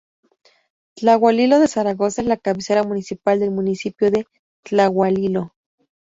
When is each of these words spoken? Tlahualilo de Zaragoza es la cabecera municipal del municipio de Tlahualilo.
Tlahualilo 0.95 1.59
de 1.59 1.67
Zaragoza 1.67 2.21
es 2.23 2.27
la 2.27 2.37
cabecera 2.37 2.81
municipal 2.81 3.39
del 3.39 3.51
municipio 3.51 4.09
de 4.09 4.25
Tlahualilo. 4.63 5.53